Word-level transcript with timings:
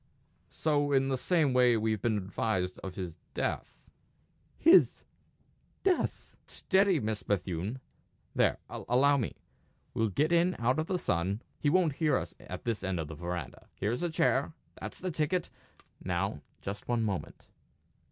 "So 0.49 0.91
in 0.91 1.09
the 1.09 1.15
same 1.15 1.53
way 1.53 1.77
we've 1.77 2.01
been 2.01 2.17
advised 2.17 2.79
of 2.79 2.95
his 2.95 3.17
death." 3.35 3.77
"His 4.57 5.03
death!" 5.83 6.35
"Steady, 6.47 6.99
Miss 6.99 7.21
Bethune! 7.21 7.79
There 8.33 8.57
allow 8.67 9.17
me. 9.17 9.35
We'll 9.93 10.09
get 10.09 10.31
in 10.31 10.55
out 10.57 10.79
of 10.79 10.87
the 10.87 10.97
sun; 10.97 11.43
he 11.59 11.69
won't 11.69 11.93
hear 11.97 12.17
us 12.17 12.33
at 12.39 12.63
this 12.63 12.83
end 12.83 12.99
of 12.99 13.09
the 13.09 13.13
verandah. 13.15 13.67
Here's 13.75 14.01
a 14.01 14.09
chair. 14.09 14.53
That's 14.81 14.99
the 14.99 15.11
ticket! 15.11 15.51
Now, 16.03 16.41
just 16.63 16.87
one 16.87 17.03
moment." 17.03 17.45